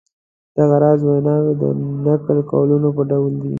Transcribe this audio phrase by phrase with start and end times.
[0.57, 1.63] دغه راز ویناوی د
[2.05, 3.49] نقل قولونو په ډول دي.